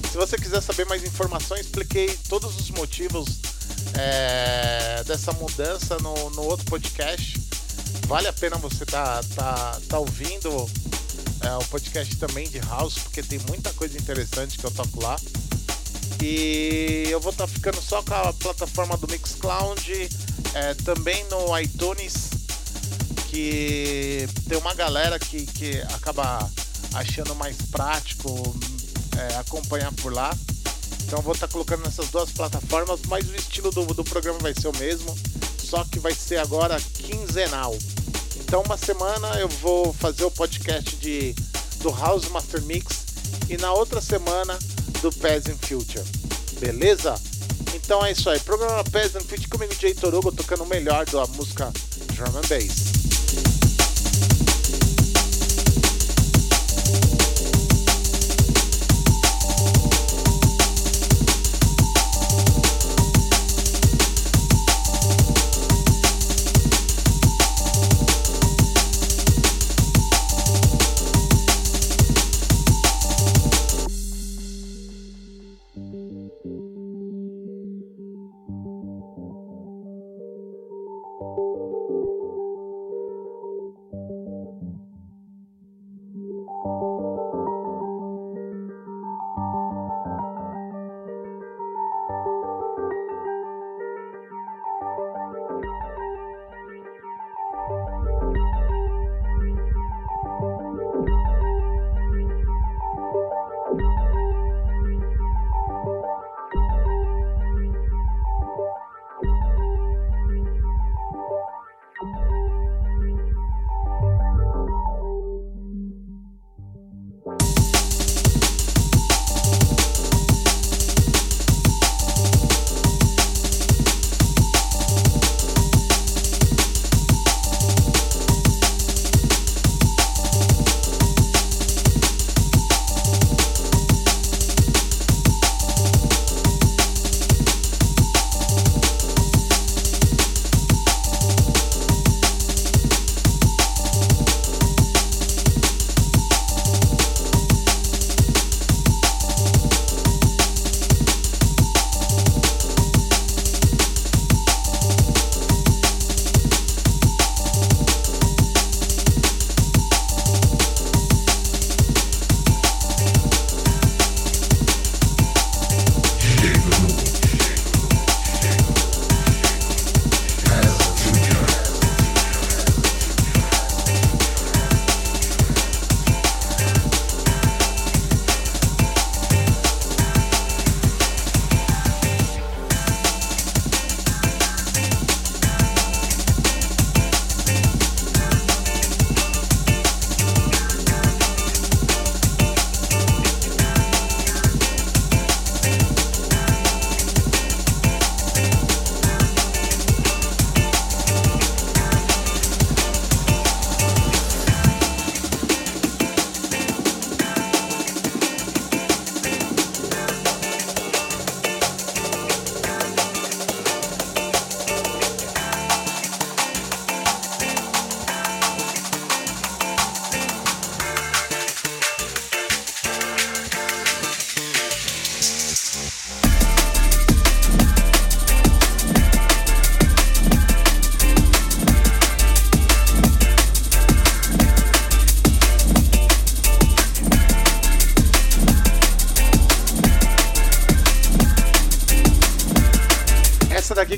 [0.10, 3.40] Se você quiser saber mais informações, expliquei todos os motivos
[3.94, 7.42] é, dessa mudança no, no outro podcast.
[8.08, 10.50] Vale a pena você tá, tá, tá ouvindo
[11.42, 15.20] É um podcast também de house, porque tem muita coisa interessante que eu toco lá.
[16.24, 20.10] E eu vou estar ficando só com a plataforma do Mixcloud,
[20.54, 22.30] é, também no iTunes,
[23.30, 26.50] que tem uma galera que, que acaba
[26.94, 28.56] achando mais prático
[29.18, 30.36] é, acompanhar por lá.
[31.04, 34.68] Então vou estar colocando nessas duas plataformas, mas o estilo do, do programa vai ser
[34.68, 35.18] o mesmo,
[35.58, 37.76] só que vai ser agora quinzenal.
[38.36, 41.34] Então uma semana eu vou fazer o podcast de,
[41.82, 43.06] do House Master Mix
[43.50, 44.58] e na outra semana
[45.02, 46.04] do Peasant Future.
[46.60, 47.16] Beleza?
[47.74, 48.40] Então é isso aí.
[48.40, 51.72] Programa Peasant Future comigo, Jay Torugo, tocando o melhor da música
[52.16, 52.87] Drum and Bass.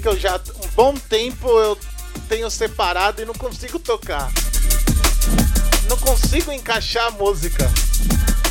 [0.10, 1.78] Eu já um bom tempo eu
[2.28, 4.32] tenho separado e não consigo tocar.
[5.88, 7.70] Não consigo encaixar a música.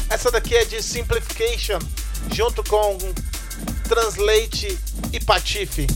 [0.09, 1.81] Essa daqui é de Simplification,
[2.33, 2.97] junto com
[3.89, 4.79] Translate
[5.13, 5.89] e Patife.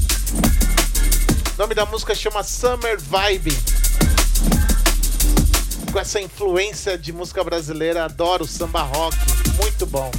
[1.54, 3.56] O nome da música chama Summer Vibe.
[5.92, 9.16] Com essa influência de música brasileira, adoro samba rock,
[9.62, 10.10] muito bom.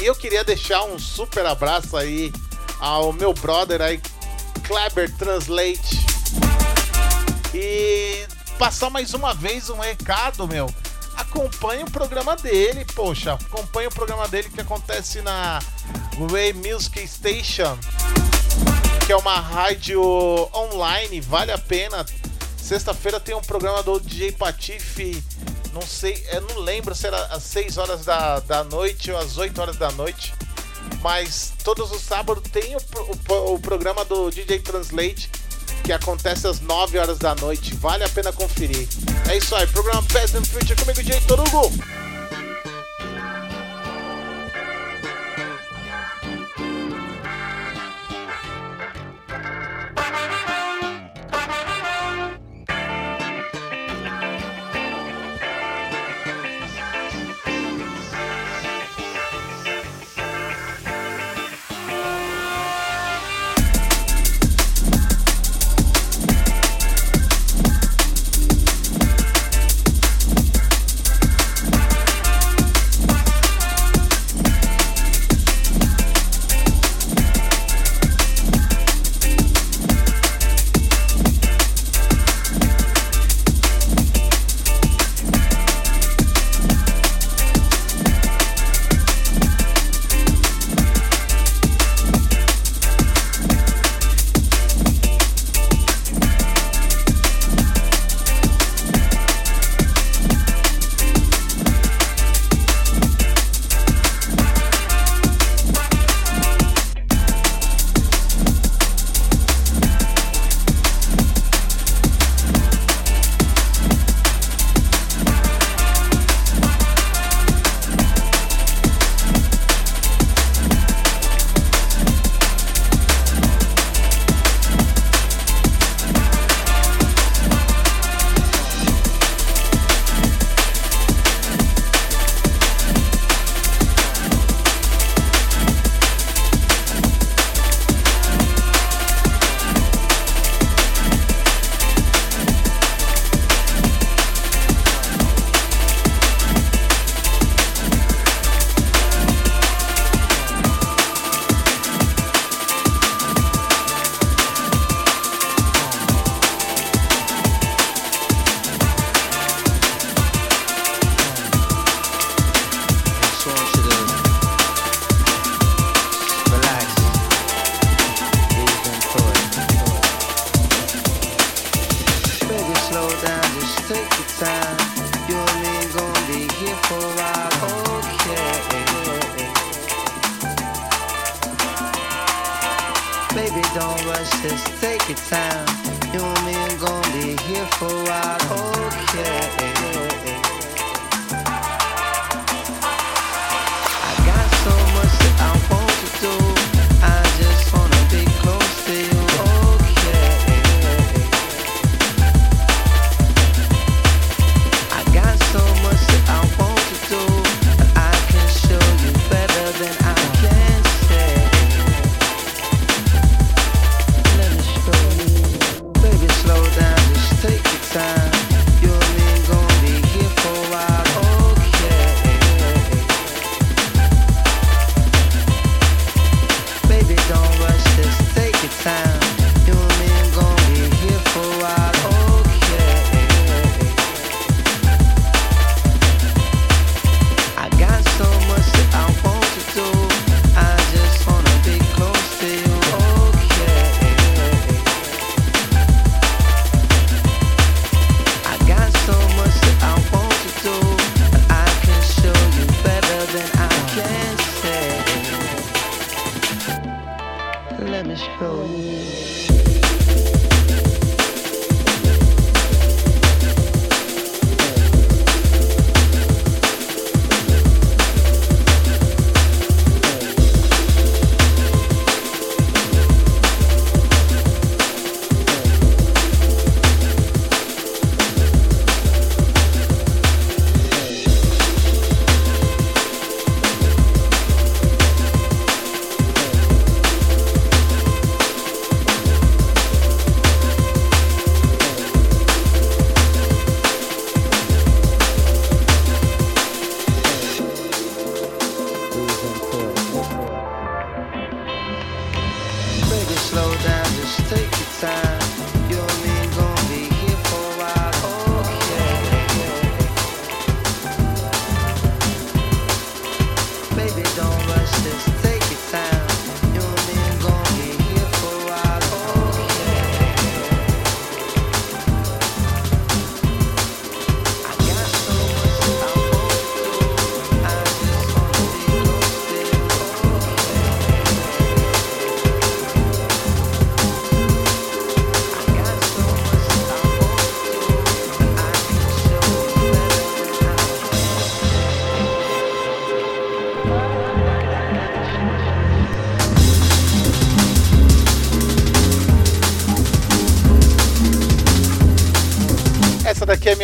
[0.00, 2.32] E eu queria deixar um super abraço aí
[2.80, 4.00] ao meu brother aí,
[4.66, 6.06] Kleber Translate.
[7.54, 8.26] E
[8.58, 10.72] passar mais uma vez um recado, meu.
[11.16, 13.34] Acompanhe o programa dele, poxa.
[13.34, 15.60] Acompanhe o programa dele que acontece na
[16.30, 17.78] Way Music Station,
[19.06, 20.02] que é uma rádio
[20.54, 22.04] online, vale a pena.
[22.56, 25.22] Sexta-feira tem um programa do DJ Patife
[25.76, 29.36] não sei, eu não lembro se era às 6 horas da, da noite ou às
[29.36, 30.32] 8 horas da noite.
[31.06, 35.30] Mas todos os sábados tem o, o, o programa do DJ Translate
[35.84, 37.76] que acontece às 9 horas da noite.
[37.76, 38.88] Vale a pena conferir.
[39.30, 41.70] É isso aí, programa Best in Future comigo, DJ Torugo.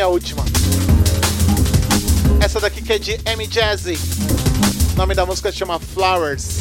[0.02, 0.44] Minha última.
[2.40, 3.96] Essa daqui que é de M Jazzy.
[4.94, 6.58] O nome da música chama Flowers.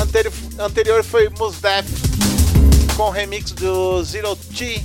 [0.00, 1.56] Anteri anterior foi Mos
[2.96, 4.82] com remix do Zero T,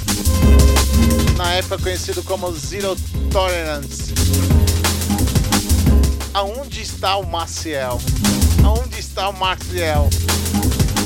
[1.38, 2.98] na época conhecido como Zero
[3.32, 4.14] Tolerance.
[6.34, 8.02] Aonde está o Maciel?
[8.64, 10.10] Aonde está o Maciel?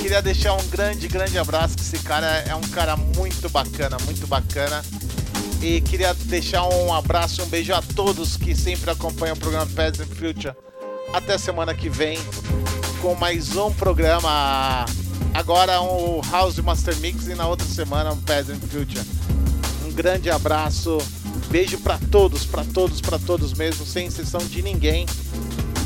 [0.01, 4.25] Queria deixar um grande, grande abraço, que esse cara é um cara muito bacana, muito
[4.25, 4.83] bacana.
[5.61, 10.07] E queria deixar um abraço, um beijo a todos que sempre acompanham o programa Peasant
[10.07, 10.53] Future.
[11.13, 12.17] Até semana que vem
[13.01, 14.85] com mais um programa.
[15.33, 19.01] Agora um House Master Mix e na outra semana um Peasant Future.
[19.85, 20.97] Um grande abraço,
[21.49, 25.05] beijo para todos, para todos, para todos mesmo, sem exceção de ninguém.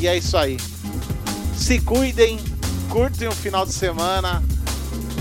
[0.00, 0.56] E é isso aí.
[1.56, 2.38] Se cuidem,
[2.88, 4.42] curtem o final de semana.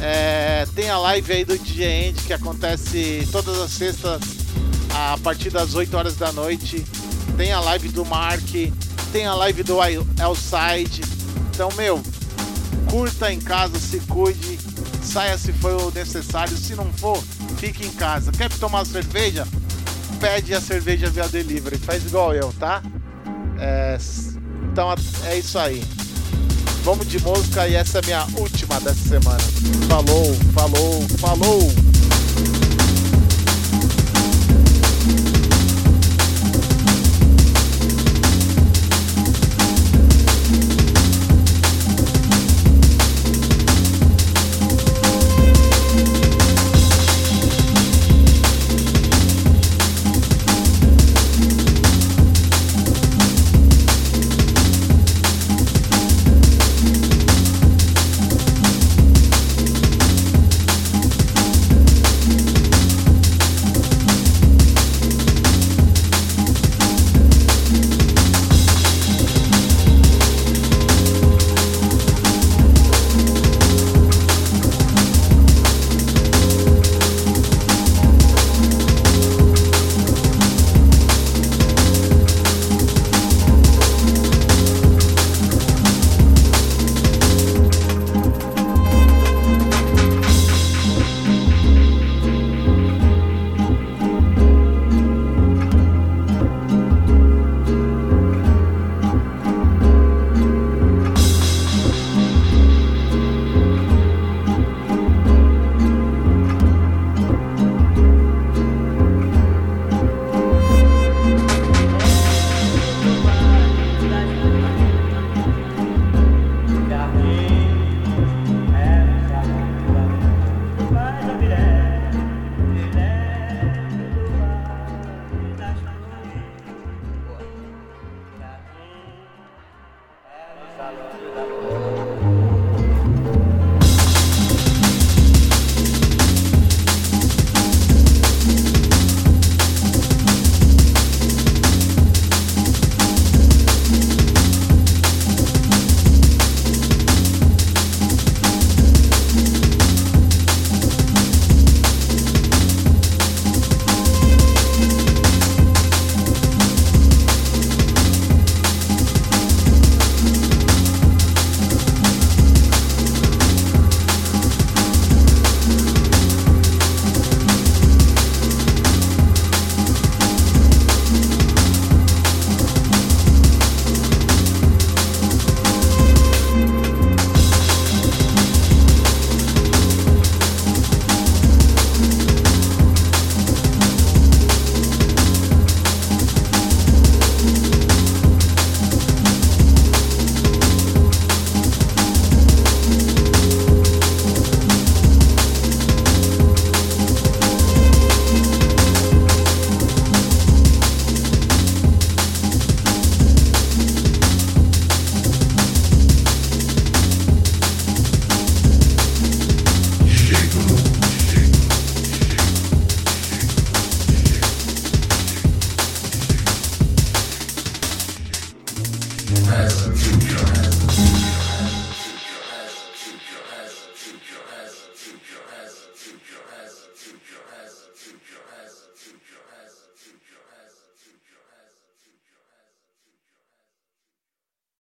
[0.01, 4.39] É, tem a live aí do DJ End que acontece todas as sextas
[4.99, 6.84] a partir das 8 horas da noite.
[7.38, 8.49] Tem a live do Mark,
[9.11, 11.01] tem a live do Elside.
[11.53, 12.01] Então, meu,
[12.89, 14.59] curta em casa, se cuide,
[15.01, 16.55] saia se for necessário.
[16.57, 17.21] Se não for,
[17.57, 18.31] fique em casa.
[18.31, 19.47] Quer tomar cerveja?
[20.19, 21.77] Pede a cerveja via delivery.
[21.77, 22.81] Faz igual eu, tá?
[23.57, 23.97] É,
[24.71, 24.93] então
[25.26, 25.84] é isso aí.
[26.84, 29.39] Vamos de música e essa é a minha última dessa semana.
[29.88, 31.89] Falou, falou, falou!